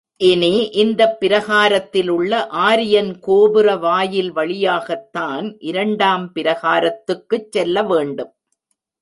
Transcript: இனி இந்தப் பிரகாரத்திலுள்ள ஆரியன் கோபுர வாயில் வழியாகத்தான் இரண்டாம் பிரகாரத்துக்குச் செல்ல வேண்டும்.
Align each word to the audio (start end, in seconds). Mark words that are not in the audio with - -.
இனி 0.21 0.69
இந்தப் 0.73 1.17
பிரகாரத்திலுள்ள 1.21 2.33
ஆரியன் 2.61 3.19
கோபுர 3.19 3.75
வாயில் 3.75 4.31
வழியாகத்தான் 4.31 5.59
இரண்டாம் 5.59 6.31
பிரகாரத்துக்குச் 6.35 7.49
செல்ல 7.49 7.83
வேண்டும். 7.83 8.33